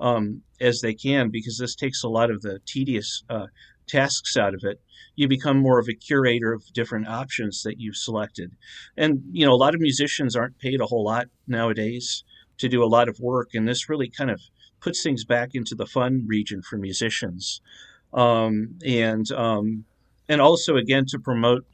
um, 0.00 0.42
as 0.60 0.80
they 0.80 0.94
can 0.94 1.30
because 1.30 1.58
this 1.58 1.74
takes 1.74 2.02
a 2.02 2.08
lot 2.08 2.30
of 2.30 2.42
the 2.42 2.60
tedious 2.66 3.24
uh, 3.30 3.46
tasks 3.86 4.36
out 4.36 4.54
of 4.54 4.60
it 4.64 4.80
you 5.16 5.28
become 5.28 5.58
more 5.58 5.78
of 5.78 5.88
a 5.88 5.94
curator 5.94 6.52
of 6.52 6.72
different 6.72 7.08
options 7.08 7.62
that 7.62 7.80
you've 7.80 7.96
selected. 7.96 8.52
And, 8.96 9.22
you 9.32 9.46
know, 9.46 9.52
a 9.52 9.56
lot 9.56 9.74
of 9.74 9.80
musicians 9.80 10.34
aren't 10.34 10.58
paid 10.58 10.80
a 10.80 10.86
whole 10.86 11.04
lot 11.04 11.26
nowadays 11.46 12.24
to 12.58 12.68
do 12.68 12.82
a 12.82 12.86
lot 12.86 13.08
of 13.08 13.20
work. 13.20 13.50
And 13.54 13.66
this 13.66 13.88
really 13.88 14.08
kind 14.08 14.30
of 14.30 14.40
puts 14.80 15.02
things 15.02 15.24
back 15.24 15.50
into 15.54 15.74
the 15.74 15.86
fun 15.86 16.24
region 16.26 16.62
for 16.62 16.76
musicians. 16.76 17.60
Um, 18.12 18.78
and, 18.84 19.30
um, 19.32 19.84
and 20.28 20.40
also, 20.40 20.76
again, 20.76 21.04
to 21.08 21.18
promote 21.18 21.64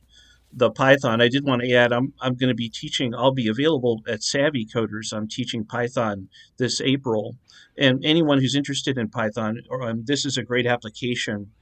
the 0.53 0.71
Python, 0.71 1.21
I 1.21 1.29
did 1.29 1.45
want 1.45 1.63
to 1.63 1.73
add 1.73 1.93
I'm, 1.93 2.13
I'm 2.21 2.35
going 2.35 2.49
to 2.49 2.55
be 2.55 2.69
teaching, 2.69 3.15
I'll 3.15 3.33
be 3.33 3.49
available 3.49 4.03
at 4.09 4.23
Savvy 4.23 4.67
Coders. 4.67 5.13
I'm 5.13 5.29
teaching 5.29 5.65
Python 5.65 6.29
this 6.59 6.81
April. 6.81 7.37
And 7.79 8.05
anyone 8.05 8.41
who's 8.41 8.57
interested 8.57 8.99
in 8.99 9.09
Python, 9.09 9.61
or, 9.71 9.83
um, 9.83 10.05
this 10.05 10.25
is 10.25 10.37
a 10.37 10.43
great 10.43 10.67
application 10.67 11.53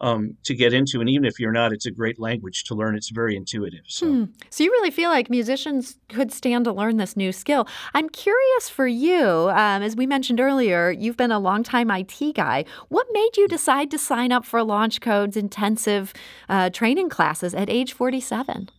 um, 0.00 0.36
to 0.44 0.54
get 0.54 0.72
into. 0.72 1.00
And 1.00 1.08
even 1.08 1.24
if 1.24 1.40
you're 1.40 1.52
not, 1.52 1.72
it's 1.72 1.86
a 1.86 1.90
great 1.90 2.18
language 2.18 2.64
to 2.64 2.74
learn. 2.74 2.96
It's 2.96 3.10
very 3.10 3.36
intuitive. 3.36 3.84
So. 3.86 4.06
Hmm. 4.06 4.24
so 4.50 4.64
you 4.64 4.70
really 4.70 4.90
feel 4.90 5.10
like 5.10 5.30
musicians 5.30 5.98
could 6.08 6.32
stand 6.32 6.64
to 6.66 6.72
learn 6.72 6.96
this 6.96 7.16
new 7.16 7.32
skill. 7.32 7.66
I'm 7.94 8.08
curious 8.08 8.68
for 8.68 8.86
you, 8.86 9.50
um, 9.50 9.82
as 9.82 9.96
we 9.96 10.06
mentioned 10.06 10.40
earlier, 10.40 10.90
you've 10.90 11.16
been 11.16 11.32
a 11.32 11.38
longtime 11.38 11.90
IT 11.90 12.34
guy. 12.34 12.64
What 12.88 13.06
made 13.12 13.36
you 13.36 13.48
decide 13.48 13.90
to 13.92 13.98
sign 13.98 14.32
up 14.32 14.44
for 14.44 14.60
LaunchCode's 14.60 15.36
intensive 15.36 16.12
uh, 16.48 16.70
training 16.70 17.08
classes 17.08 17.54
at 17.54 17.70
age 17.70 17.92
47? 17.92 18.70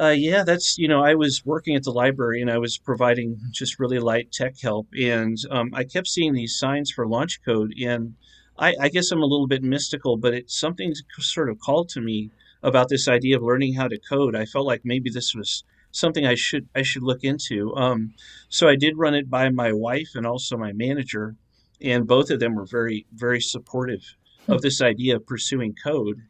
Uh, 0.00 0.14
yeah, 0.16 0.42
that's 0.42 0.78
you 0.78 0.88
know 0.88 1.04
I 1.04 1.14
was 1.14 1.44
working 1.44 1.76
at 1.76 1.82
the 1.82 1.90
library 1.90 2.40
and 2.40 2.50
I 2.50 2.56
was 2.56 2.78
providing 2.78 3.38
just 3.50 3.78
really 3.78 3.98
light 3.98 4.32
tech 4.32 4.58
help, 4.58 4.88
and 4.98 5.36
um, 5.50 5.70
I 5.74 5.84
kept 5.84 6.06
seeing 6.06 6.32
these 6.32 6.58
signs 6.58 6.90
for 6.90 7.06
LaunchCode, 7.06 7.72
and 7.86 8.14
I, 8.60 8.74
I 8.78 8.88
guess 8.90 9.10
I'm 9.10 9.22
a 9.22 9.26
little 9.26 9.46
bit 9.46 9.62
mystical, 9.62 10.18
but 10.18 10.34
it's 10.34 10.58
something 10.58 10.92
sort 11.18 11.48
of 11.48 11.58
called 11.58 11.88
to 11.90 12.00
me 12.00 12.30
about 12.62 12.90
this 12.90 13.08
idea 13.08 13.36
of 13.36 13.42
learning 13.42 13.74
how 13.74 13.88
to 13.88 13.98
code. 13.98 14.36
I 14.36 14.44
felt 14.44 14.66
like 14.66 14.82
maybe 14.84 15.08
this 15.08 15.34
was 15.34 15.64
something 15.90 16.26
I 16.26 16.34
should 16.34 16.68
I 16.74 16.82
should 16.82 17.02
look 17.02 17.24
into. 17.24 17.74
Um, 17.74 18.14
so 18.50 18.68
I 18.68 18.76
did 18.76 18.98
run 18.98 19.14
it 19.14 19.30
by 19.30 19.48
my 19.48 19.72
wife 19.72 20.10
and 20.14 20.26
also 20.26 20.58
my 20.58 20.72
manager, 20.72 21.36
and 21.80 22.06
both 22.06 22.30
of 22.30 22.38
them 22.38 22.54
were 22.54 22.66
very 22.66 23.06
very 23.14 23.40
supportive 23.40 24.14
of 24.46 24.58
hmm. 24.58 24.62
this 24.62 24.82
idea 24.82 25.16
of 25.16 25.26
pursuing 25.26 25.74
code. 25.82 26.20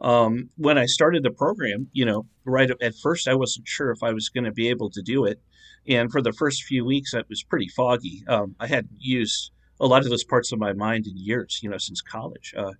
Um, 0.00 0.50
when 0.56 0.76
I 0.76 0.86
started 0.86 1.22
the 1.22 1.30
program, 1.30 1.88
you 1.92 2.04
know, 2.04 2.26
right 2.44 2.70
at 2.80 2.94
first 2.96 3.28
I 3.28 3.34
wasn't 3.34 3.68
sure 3.68 3.90
if 3.90 4.02
I 4.02 4.12
was 4.12 4.30
going 4.30 4.44
to 4.44 4.52
be 4.52 4.68
able 4.68 4.90
to 4.90 5.02
do 5.02 5.26
it, 5.26 5.38
and 5.86 6.10
for 6.10 6.22
the 6.22 6.32
first 6.32 6.64
few 6.64 6.84
weeks 6.84 7.12
it 7.12 7.28
was 7.28 7.42
pretty 7.42 7.68
foggy. 7.68 8.24
Um, 8.26 8.56
I 8.58 8.68
hadn't 8.68 8.96
used 8.98 9.50
a 9.84 9.86
lot 9.86 10.02
of 10.02 10.08
those 10.08 10.24
parts 10.24 10.50
of 10.50 10.58
my 10.58 10.72
mind 10.72 11.06
in 11.06 11.14
years, 11.14 11.60
you 11.62 11.68
know, 11.68 11.76
since 11.76 12.00
college. 12.00 12.54
Uh, 12.56 12.72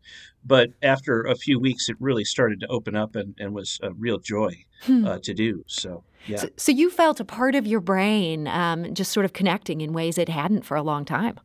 but 0.43 0.71
after 0.83 1.23
a 1.23 1.37
few 1.37 1.61
weeks, 1.61 1.91
it 1.91 1.97
really 2.01 2.25
started 2.25 2.61
to 2.61 2.67
open 2.69 2.97
up 2.97 3.15
and, 3.15 3.35
and 3.39 3.55
was 3.55 3.79
a 3.83 3.93
real 3.93 4.19
joy 4.19 4.55
hmm. 4.85 5.07
uh, 5.07 5.19
to 5.23 5.35
do. 5.35 5.63
So, 5.67 6.03
yeah. 6.27 6.39
So, 6.39 6.49
so, 6.57 6.73
you 6.73 6.91
felt 6.91 7.21
a 7.21 7.25
part 7.25 7.55
of 7.55 7.67
your 7.67 7.81
brain 7.81 8.49
um, 8.49 8.95
just 8.95 9.13
sort 9.13 9.27
of 9.27 9.35
connecting 9.35 9.83
in 9.83 9.93
ways 9.93 10.17
it 10.17 10.31
hadn't 10.31 10.65
for 10.65 10.79
a 10.79 10.83
long 10.83 11.05
time. 11.05 11.39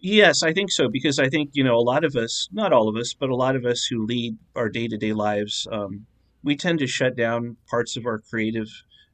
Yes, 0.00 0.42
I 0.42 0.52
think 0.52 0.72
so 0.72 0.88
because 0.88 1.20
I 1.20 1.28
think 1.28 1.50
you 1.52 1.62
know 1.62 1.76
a 1.76 1.86
lot 1.86 2.04
of 2.04 2.16
us, 2.16 2.48
not 2.52 2.72
all 2.72 2.88
of 2.88 2.96
us, 2.96 3.14
but 3.14 3.30
a 3.30 3.36
lot 3.36 3.54
of 3.54 3.64
us 3.64 3.84
who 3.84 4.04
lead 4.04 4.36
our 4.56 4.68
day 4.68 4.88
to 4.88 4.96
day 4.96 5.12
lives, 5.12 5.68
um, 5.70 6.06
we 6.42 6.56
tend 6.56 6.80
to 6.80 6.88
shut 6.88 7.16
down 7.16 7.56
parts 7.70 7.96
of 7.96 8.04
our 8.04 8.18
creative 8.18 8.66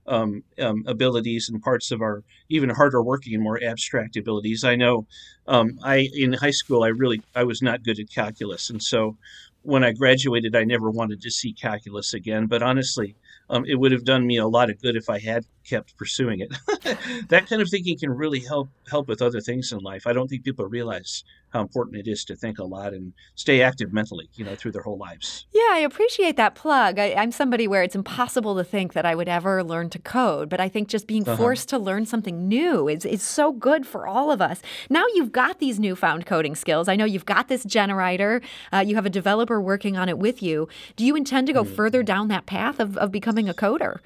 um, 0.08 0.42
um, 0.58 0.84
abilities 0.86 1.48
and 1.48 1.62
parts 1.62 1.90
of 1.90 2.00
our 2.00 2.24
even 2.48 2.70
harder 2.70 3.02
working 3.02 3.34
and 3.34 3.42
more 3.42 3.62
abstract 3.62 4.16
abilities. 4.16 4.64
I 4.64 4.74
know 4.74 5.06
um, 5.46 5.78
I 5.82 6.08
in 6.14 6.32
high 6.32 6.50
school 6.50 6.82
I 6.82 6.88
really 6.88 7.22
I 7.34 7.44
was 7.44 7.62
not 7.62 7.84
good 7.84 8.00
at 8.00 8.10
calculus, 8.10 8.70
and 8.70 8.82
so 8.82 9.16
when 9.62 9.84
I 9.84 9.92
graduated, 9.92 10.56
I 10.56 10.64
never 10.64 10.90
wanted 10.90 11.20
to 11.20 11.30
see 11.30 11.52
calculus 11.52 12.14
again. 12.14 12.46
But 12.46 12.62
honestly, 12.62 13.16
um, 13.50 13.64
it 13.66 13.74
would 13.74 13.92
have 13.92 14.04
done 14.04 14.26
me 14.26 14.36
a 14.38 14.46
lot 14.46 14.70
of 14.70 14.80
good 14.80 14.96
if 14.96 15.10
I 15.10 15.18
had 15.18 15.44
kept 15.68 15.96
pursuing 15.96 16.40
it. 16.40 16.50
that 17.28 17.46
kind 17.48 17.60
of 17.60 17.68
thinking 17.68 17.98
can 17.98 18.10
really 18.10 18.40
help 18.40 18.68
help 18.90 19.08
with 19.08 19.22
other 19.22 19.40
things 19.40 19.72
in 19.72 19.78
life. 19.80 20.06
I 20.06 20.12
don't 20.12 20.28
think 20.28 20.44
people 20.44 20.66
realize 20.66 21.25
how 21.50 21.60
important 21.60 21.96
it 21.96 22.08
is 22.08 22.25
to 22.26 22.37
think 22.37 22.58
a 22.58 22.64
lot 22.64 22.92
and 22.92 23.12
stay 23.34 23.62
active 23.62 23.92
mentally, 23.92 24.28
you 24.34 24.44
know, 24.44 24.54
through 24.54 24.72
their 24.72 24.82
whole 24.82 24.98
lives. 24.98 25.46
Yeah, 25.52 25.70
I 25.70 25.78
appreciate 25.78 26.37
that 26.37 26.54
plug. 26.54 26.98
I, 26.98 27.06
am 27.06 27.32
somebody 27.32 27.66
where 27.66 27.82
it's 27.82 27.94
impossible 27.94 28.54
to 28.56 28.64
think 28.64 28.92
that 28.92 29.06
I 29.06 29.14
would 29.14 29.28
ever 29.28 29.64
learn 29.64 29.88
to 29.90 29.98
code, 29.98 30.48
but 30.48 30.60
I 30.60 30.68
think 30.68 30.88
just 30.88 31.06
being 31.06 31.26
uh-huh. 31.26 31.37
forced 31.37 31.68
to 31.70 31.78
learn 31.78 32.04
something 32.06 32.48
new 32.48 32.88
is, 32.88 33.04
is 33.04 33.22
so 33.22 33.52
good 33.52 33.87
for 33.87 34.06
all 34.06 34.30
of 34.30 34.42
us. 34.42 34.60
Now 34.90 35.04
you've 35.14 35.32
got 35.32 35.58
these 35.58 35.80
newfound 35.80 36.26
coding 36.26 36.54
skills. 36.54 36.88
I 36.88 36.96
know 36.96 37.04
you've 37.04 37.26
got 37.26 37.48
this 37.48 37.64
generator. 37.64 38.42
Uh, 38.72 38.84
you 38.87 38.94
have 38.96 39.06
a 39.06 39.10
developer 39.10 39.60
working 39.60 39.96
on 39.96 40.08
it 40.08 40.18
with 40.18 40.42
you. 40.42 40.68
Do 40.96 41.04
you 41.04 41.16
intend 41.16 41.46
to 41.46 41.52
go 41.52 41.64
mm-hmm. 41.64 41.75
further 41.75 42.02
down 42.02 42.28
that 42.28 42.46
path 42.46 42.78
of, 42.78 42.96
of 42.98 43.10
becoming 43.10 43.48
a 43.48 43.54
coder? 43.54 44.00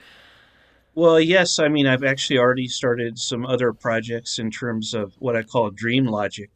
Well, 0.94 1.18
yes. 1.18 1.58
I 1.58 1.68
mean, 1.68 1.87
I've 1.87 2.04
actually 2.04 2.38
already 2.38 2.68
started 2.68 3.18
some 3.18 3.46
other 3.46 3.72
projects 3.72 4.38
in 4.38 4.50
terms 4.50 4.92
of 4.92 5.14
what 5.18 5.37
I 5.37 5.42
call 5.42 5.70
dream 5.70 6.04
logic, 6.04 6.50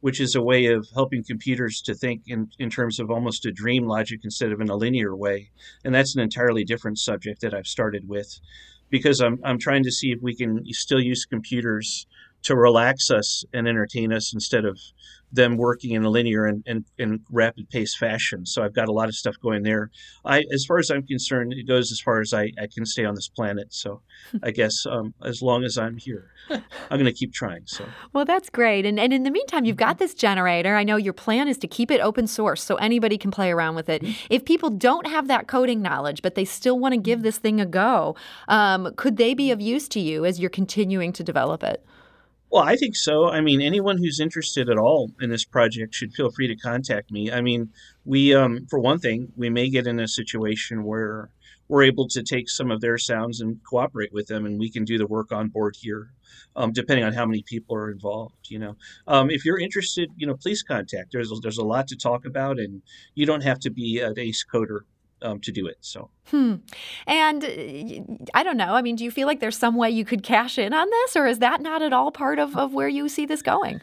which 0.00 0.20
is 0.20 0.34
a 0.34 0.42
way 0.42 0.66
of 0.66 0.88
helping 0.94 1.22
computers 1.22 1.82
to 1.82 1.94
think 1.94 2.22
in, 2.26 2.48
in 2.58 2.70
terms 2.70 2.98
of 2.98 3.10
almost 3.10 3.44
a 3.44 3.52
dream 3.52 3.86
logic 3.86 4.20
instead 4.24 4.52
of 4.52 4.60
in 4.62 4.70
a 4.70 4.76
linear 4.76 5.14
way. 5.14 5.50
And 5.84 5.94
that's 5.94 6.14
an 6.14 6.22
entirely 6.22 6.64
different 6.64 6.98
subject 6.98 7.42
that 7.42 7.52
I've 7.52 7.66
started 7.66 8.08
with 8.08 8.40
because 8.88 9.20
I'm, 9.20 9.38
I'm 9.44 9.58
trying 9.58 9.82
to 9.84 9.92
see 9.92 10.12
if 10.12 10.22
we 10.22 10.34
can 10.34 10.64
still 10.72 11.00
use 11.00 11.26
computers 11.26 12.06
to 12.44 12.56
relax 12.56 13.10
us 13.10 13.44
and 13.52 13.68
entertain 13.68 14.14
us 14.14 14.32
instead 14.32 14.64
of 14.64 14.78
them 15.34 15.56
working 15.56 15.92
in 15.92 16.04
a 16.04 16.10
linear 16.10 16.46
and, 16.46 16.62
and, 16.66 16.84
and 16.98 17.20
rapid 17.30 17.68
pace 17.70 17.96
fashion. 17.96 18.46
So 18.46 18.62
I've 18.62 18.74
got 18.74 18.88
a 18.88 18.92
lot 18.92 19.08
of 19.08 19.14
stuff 19.14 19.34
going 19.42 19.62
there. 19.62 19.90
I, 20.24 20.44
as 20.52 20.64
far 20.64 20.78
as 20.78 20.90
I'm 20.90 21.06
concerned, 21.06 21.52
it 21.52 21.66
goes 21.66 21.90
as 21.92 22.00
far 22.00 22.20
as 22.20 22.32
I, 22.32 22.52
I 22.60 22.68
can 22.72 22.86
stay 22.86 23.04
on 23.04 23.14
this 23.14 23.28
planet. 23.28 23.72
So 23.74 24.00
I 24.42 24.50
guess 24.52 24.86
um, 24.86 25.14
as 25.24 25.42
long 25.42 25.64
as 25.64 25.76
I'm 25.76 25.96
here, 25.96 26.30
I'm 26.50 26.62
going 26.90 27.04
to 27.04 27.12
keep 27.12 27.32
trying. 27.32 27.62
So 27.66 27.84
well, 28.12 28.24
that's 28.24 28.50
great. 28.50 28.86
And 28.86 28.98
and 29.00 29.12
in 29.12 29.22
the 29.22 29.30
meantime, 29.30 29.64
you've 29.64 29.76
got 29.76 29.98
this 29.98 30.14
generator. 30.14 30.76
I 30.76 30.84
know 30.84 30.96
your 30.96 31.12
plan 31.12 31.48
is 31.48 31.58
to 31.58 31.66
keep 31.66 31.90
it 31.90 32.00
open 32.00 32.26
source 32.26 32.62
so 32.62 32.76
anybody 32.76 33.18
can 33.18 33.30
play 33.30 33.50
around 33.50 33.74
with 33.74 33.88
it. 33.88 34.02
Mm-hmm. 34.02 34.26
If 34.30 34.44
people 34.44 34.70
don't 34.70 35.06
have 35.06 35.28
that 35.28 35.48
coding 35.48 35.82
knowledge, 35.82 36.22
but 36.22 36.34
they 36.34 36.44
still 36.44 36.78
want 36.78 36.94
to 36.94 37.00
give 37.00 37.22
this 37.22 37.38
thing 37.38 37.60
a 37.60 37.66
go, 37.66 38.16
um, 38.48 38.92
could 38.96 39.16
they 39.16 39.34
be 39.34 39.50
of 39.50 39.60
use 39.60 39.88
to 39.88 40.00
you 40.00 40.24
as 40.24 40.38
you're 40.38 40.50
continuing 40.50 41.12
to 41.12 41.24
develop 41.24 41.62
it? 41.62 41.84
Well, 42.54 42.62
I 42.62 42.76
think 42.76 42.94
so. 42.94 43.28
I 43.28 43.40
mean, 43.40 43.60
anyone 43.60 43.98
who's 43.98 44.20
interested 44.20 44.70
at 44.70 44.78
all 44.78 45.10
in 45.20 45.28
this 45.28 45.44
project 45.44 45.92
should 45.92 46.12
feel 46.12 46.30
free 46.30 46.46
to 46.46 46.54
contact 46.54 47.10
me. 47.10 47.32
I 47.32 47.40
mean, 47.40 47.70
we, 48.04 48.32
um, 48.32 48.68
for 48.70 48.78
one 48.78 49.00
thing, 49.00 49.32
we 49.34 49.50
may 49.50 49.68
get 49.68 49.88
in 49.88 49.98
a 49.98 50.06
situation 50.06 50.84
where 50.84 51.30
we're 51.66 51.82
able 51.82 52.06
to 52.10 52.22
take 52.22 52.48
some 52.48 52.70
of 52.70 52.80
their 52.80 52.96
sounds 52.96 53.40
and 53.40 53.58
cooperate 53.68 54.12
with 54.12 54.28
them, 54.28 54.46
and 54.46 54.56
we 54.60 54.70
can 54.70 54.84
do 54.84 54.98
the 54.98 55.06
work 55.08 55.32
on 55.32 55.48
board 55.48 55.74
here, 55.80 56.12
um, 56.54 56.70
depending 56.70 57.04
on 57.04 57.12
how 57.12 57.26
many 57.26 57.42
people 57.42 57.74
are 57.74 57.90
involved. 57.90 58.48
You 58.48 58.60
know, 58.60 58.76
um, 59.08 59.30
if 59.30 59.44
you're 59.44 59.58
interested, 59.58 60.10
you 60.16 60.28
know, 60.28 60.36
please 60.36 60.62
contact. 60.62 61.10
There's 61.10 61.32
there's 61.42 61.58
a 61.58 61.64
lot 61.64 61.88
to 61.88 61.96
talk 61.96 62.24
about, 62.24 62.60
and 62.60 62.82
you 63.16 63.26
don't 63.26 63.42
have 63.42 63.58
to 63.60 63.70
be 63.70 63.98
an 63.98 64.16
ace 64.16 64.44
coder 64.44 64.82
um, 65.24 65.40
to 65.40 65.50
do 65.50 65.66
it. 65.66 65.78
So, 65.80 66.10
hmm. 66.26 66.56
and 67.06 67.44
uh, 67.44 68.28
I 68.34 68.42
don't 68.42 68.56
know. 68.56 68.74
I 68.74 68.82
mean, 68.82 68.96
do 68.96 69.04
you 69.04 69.10
feel 69.10 69.26
like 69.26 69.40
there's 69.40 69.56
some 69.56 69.76
way 69.76 69.90
you 69.90 70.04
could 70.04 70.22
cash 70.22 70.58
in 70.58 70.72
on 70.72 70.88
this, 70.90 71.16
or 71.16 71.26
is 71.26 71.38
that 71.40 71.60
not 71.60 71.82
at 71.82 71.92
all 71.92 72.10
part 72.12 72.38
of, 72.38 72.56
of 72.56 72.72
where 72.72 72.88
you 72.88 73.08
see 73.08 73.26
this 73.26 73.42
going? 73.42 73.80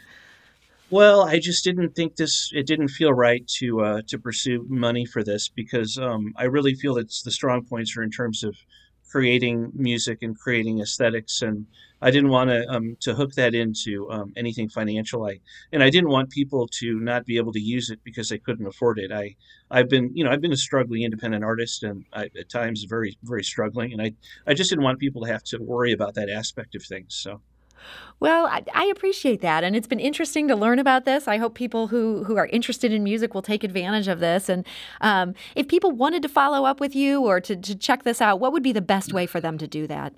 Well, 0.92 1.24
I 1.24 1.40
just 1.40 1.64
didn't 1.64 1.96
think 1.96 2.18
this. 2.18 2.52
It 2.54 2.68
didn't 2.68 2.90
feel 2.90 3.14
right 3.14 3.48
to 3.60 3.82
uh, 3.82 4.02
to 4.08 4.20
pursue 4.20 4.66
money 4.68 5.06
for 5.06 5.24
this 5.24 5.50
because 5.50 5.98
um, 5.98 6.34
I 6.36 6.44
really 6.44 6.76
feel 6.76 6.96
that 6.96 7.14
the 7.24 7.32
strong 7.32 7.64
points 7.64 7.96
are 7.98 8.04
in 8.04 8.12
terms 8.12 8.44
of 8.44 8.56
creating 9.10 9.72
music 9.74 10.20
and 10.22 10.38
creating 10.38 10.82
aesthetics 10.82 11.42
and 11.42 11.66
I 12.01 12.12
didn't 12.12 12.29
want 12.29 12.50
to 12.50 12.67
um, 12.67 12.98
to 13.01 13.13
hook 13.13 13.34
that 13.34 13.53
into 13.53 14.10
um, 14.10 14.34
anything 14.36 14.70
financial. 14.70 15.25
I 15.25 15.39
and 15.72 15.84
I 15.84 15.89
didn't 15.89 16.10
want 16.10 16.29
people 16.29 16.67
to 16.79 17.00
not 17.00 17.25
be 17.25 17.38
able 17.38 17.53
to 17.53 17.60
use 17.60 17.89
it 17.89 18.00
because 18.03 18.29
they 18.29 18.39
couldn't 18.39 18.65
afford 18.65 19.00
it. 19.00 19.12
I 19.12 19.36
I've 19.70 19.89
been 19.89 20.12
you 20.13 20.24
know 20.24 20.31
I've 20.31 20.41
been 20.41 20.53
a 20.53 20.58
struggling 20.58 21.03
independent 21.03 21.43
artist 21.43 21.84
and 21.84 22.05
I, 22.13 22.29
at 22.38 22.50
times 22.50 22.86
very 22.89 23.17
very 23.24 23.43
struggling, 23.43 23.93
and 23.93 24.01
I 24.01 24.13
I 24.48 24.53
just 24.53 24.70
didn't 24.70 24.84
want 24.84 25.00
people 25.00 25.24
to 25.24 25.31
have 25.31 25.43
to 25.46 25.60
worry 25.60 25.91
about 25.91 26.15
that 26.15 26.29
aspect 26.29 26.75
of 26.75 26.84
things. 26.84 27.15
So. 27.15 27.41
Well, 28.20 28.46
I, 28.46 28.63
I, 28.75 28.86
appreciate 28.86 29.41
that, 29.41 29.63
and 29.63 29.75
it's 29.75 29.88
been 29.88 30.00
interesting 30.00 30.48
to 30.48 30.55
learn 30.55 30.77
about 30.77 31.03
this. 31.05 31.27
I 31.27 31.38
hope 31.38 31.55
people 31.55 31.88
who 31.88 32.24
who 32.25 32.38
are 32.38 32.46
interested 32.48 32.93
in 32.93 33.03
music 33.03 33.34
will 33.34 33.41
take 33.41 33.63
advantage 33.63 34.08
of 34.08 34.20
this. 34.20 34.50
And 34.50 34.67
um, 35.01 35.34
if 35.55 35.67
people 35.67 35.91
wanted 35.91 36.22
to 36.22 36.29
follow 36.29 36.65
up 36.65 36.79
with 36.79 36.96
you 36.96 37.22
or 37.25 37.41
to, 37.41 37.55
to 37.55 37.75
check 37.75 38.03
this 38.03 38.22
out, 38.22 38.39
what 38.39 38.53
would 38.53 38.62
be 38.62 38.72
the 38.72 38.81
best 38.81 39.13
way 39.13 39.25
for 39.25 39.41
them 39.41 39.58
to 39.58 39.67
do 39.67 39.88
that? 39.88 40.13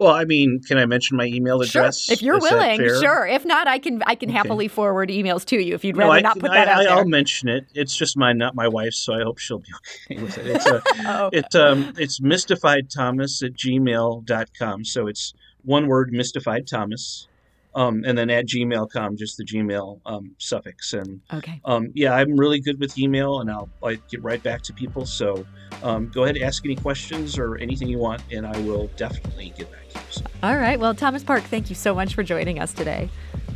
Well, 0.00 0.14
I 0.14 0.24
mean, 0.24 0.62
can 0.66 0.78
I 0.78 0.86
mention 0.86 1.18
my 1.18 1.26
email 1.26 1.60
address? 1.60 2.00
Sure. 2.00 2.14
If 2.14 2.22
you're 2.22 2.38
Is 2.38 2.42
willing, 2.42 2.78
sure. 2.78 3.26
If 3.26 3.44
not, 3.44 3.68
I 3.68 3.78
can 3.78 4.02
I 4.06 4.14
can 4.14 4.30
okay. 4.30 4.38
happily 4.38 4.66
forward 4.66 5.10
emails 5.10 5.44
to 5.44 5.62
you 5.62 5.74
if 5.74 5.84
you'd 5.84 5.94
rather 5.98 6.12
no, 6.12 6.16
I, 6.16 6.20
not 6.22 6.38
put 6.38 6.50
that 6.52 6.68
I, 6.68 6.72
out 6.72 6.78
there. 6.84 6.90
I'll 6.92 7.04
mention 7.04 7.50
it. 7.50 7.66
It's 7.74 7.94
just 7.94 8.16
mine, 8.16 8.38
not 8.38 8.54
my 8.54 8.66
wife's, 8.66 8.96
so 8.96 9.12
I 9.12 9.22
hope 9.22 9.38
she'll 9.38 9.58
be 9.58 9.68
okay 10.10 10.22
with 10.22 10.38
it. 10.38 10.46
It's 10.46 10.66
a, 10.66 10.82
oh. 11.06 11.30
it's 11.34 11.54
um 11.54 11.92
it's 11.98 12.18
mystified 12.18 12.88
thomas 12.88 13.42
at 13.42 13.52
gmail.com. 13.52 14.84
So 14.86 15.06
it's 15.06 15.34
one 15.64 15.86
word, 15.86 16.12
mystified 16.12 16.66
Thomas, 16.66 17.28
um, 17.74 18.02
and 18.04 18.16
then 18.16 18.30
at 18.30 18.46
gmail.com, 18.46 19.16
just 19.16 19.36
the 19.36 19.44
Gmail 19.44 20.00
um, 20.06 20.34
suffix. 20.38 20.92
And 20.92 21.20
okay. 21.32 21.60
Um, 21.64 21.90
yeah, 21.94 22.14
I'm 22.14 22.36
really 22.36 22.60
good 22.60 22.80
with 22.80 22.98
email, 22.98 23.40
and 23.40 23.50
I'll 23.50 23.68
I 23.82 23.94
get 24.10 24.22
right 24.22 24.42
back 24.42 24.62
to 24.62 24.72
people. 24.72 25.06
So 25.06 25.46
um, 25.82 26.08
go 26.08 26.24
ahead, 26.24 26.36
ask 26.38 26.64
any 26.64 26.76
questions 26.76 27.38
or 27.38 27.56
anything 27.56 27.88
you 27.88 27.98
want, 27.98 28.22
and 28.32 28.46
I 28.46 28.58
will 28.60 28.88
definitely 28.96 29.52
get 29.56 29.70
back 29.70 29.88
to 29.90 29.98
you. 29.98 30.04
So. 30.10 30.24
All 30.42 30.56
right. 30.56 30.78
Well, 30.78 30.94
Thomas 30.94 31.22
Park, 31.22 31.44
thank 31.44 31.68
you 31.70 31.76
so 31.76 31.94
much 31.94 32.14
for 32.14 32.22
joining 32.22 32.58
us 32.58 32.72
today. 32.72 33.08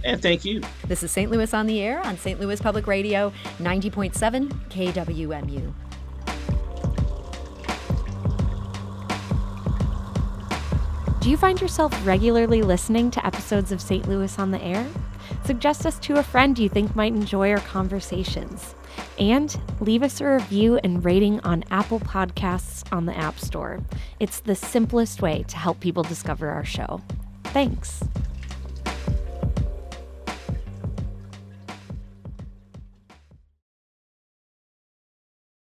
And 0.04 0.20
thank 0.20 0.44
you. 0.44 0.60
This 0.86 1.02
is 1.02 1.10
St. 1.10 1.30
Louis 1.30 1.52
on 1.54 1.66
the 1.66 1.80
Air 1.80 2.00
on 2.00 2.18
St. 2.18 2.38
Louis 2.38 2.60
Public 2.60 2.86
Radio, 2.86 3.32
90.7 3.58 4.50
KWMU. 4.68 5.72
Do 11.24 11.30
you 11.30 11.38
find 11.38 11.58
yourself 11.58 12.06
regularly 12.06 12.60
listening 12.60 13.10
to 13.12 13.26
episodes 13.26 13.72
of 13.72 13.80
St. 13.80 14.06
Louis 14.06 14.38
on 14.38 14.50
the 14.50 14.62
Air? 14.62 14.86
Suggest 15.46 15.86
us 15.86 15.98
to 16.00 16.18
a 16.18 16.22
friend 16.22 16.58
you 16.58 16.68
think 16.68 16.94
might 16.94 17.14
enjoy 17.14 17.50
our 17.50 17.60
conversations. 17.60 18.74
And 19.18 19.58
leave 19.80 20.02
us 20.02 20.20
a 20.20 20.26
review 20.26 20.78
and 20.84 21.02
rating 21.02 21.40
on 21.40 21.64
Apple 21.70 21.98
Podcasts 22.00 22.84
on 22.92 23.06
the 23.06 23.16
App 23.16 23.38
Store. 23.38 23.80
It's 24.20 24.40
the 24.40 24.54
simplest 24.54 25.22
way 25.22 25.46
to 25.48 25.56
help 25.56 25.80
people 25.80 26.02
discover 26.02 26.50
our 26.50 26.66
show. 26.66 27.00
Thanks. 27.44 28.04